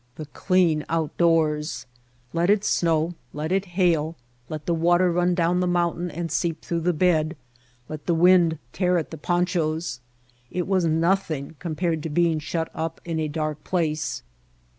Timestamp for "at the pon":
8.97-9.45